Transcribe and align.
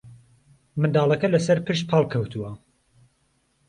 منداڵەکە 0.81 1.27
لەسەرپشت 1.33 1.83
پاڵکەوتووە 1.89 2.51